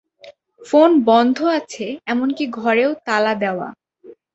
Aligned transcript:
Phone 0.61 0.89
বন্ধ 1.03 1.37
আছে 1.57 1.85
এমনকি 2.05 2.43
ঘরেও 2.57 2.91
তালা 3.05 3.33
দেওয়া। 3.35 3.67